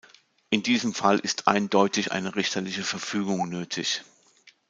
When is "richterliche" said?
2.35-2.81